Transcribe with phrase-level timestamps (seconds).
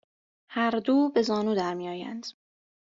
[0.55, 2.25] هر دو به زانو درمیآیند